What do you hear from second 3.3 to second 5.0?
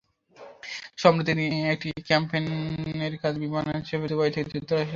বিমানে চেপে দুবাই থেকে যুক্তরাষ্ট্র যাচ্ছিলেন।